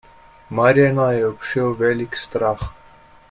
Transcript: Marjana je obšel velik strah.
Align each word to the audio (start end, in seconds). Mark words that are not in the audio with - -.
Marjana 0.49 1.11
je 1.11 1.27
obšel 1.27 1.73
velik 1.83 2.17
strah. 2.17 2.69